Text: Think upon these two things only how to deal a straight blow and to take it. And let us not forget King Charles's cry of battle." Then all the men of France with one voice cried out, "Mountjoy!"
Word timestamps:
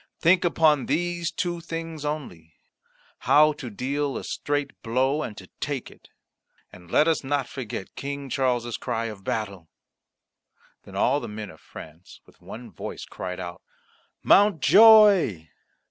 Think 0.19 0.43
upon 0.43 0.87
these 0.87 1.29
two 1.31 1.59
things 1.61 2.03
only 2.05 2.55
how 3.19 3.53
to 3.53 3.69
deal 3.69 4.17
a 4.17 4.23
straight 4.23 4.71
blow 4.81 5.21
and 5.21 5.37
to 5.37 5.45
take 5.59 5.91
it. 5.91 6.09
And 6.71 6.89
let 6.89 7.07
us 7.07 7.23
not 7.23 7.47
forget 7.47 7.93
King 7.95 8.27
Charles's 8.27 8.77
cry 8.77 9.05
of 9.05 9.23
battle." 9.23 9.69
Then 10.85 10.95
all 10.95 11.19
the 11.19 11.27
men 11.27 11.51
of 11.51 11.61
France 11.61 12.19
with 12.25 12.41
one 12.41 12.71
voice 12.71 13.05
cried 13.05 13.39
out, 13.39 13.61
"Mountjoy!" 14.23 15.49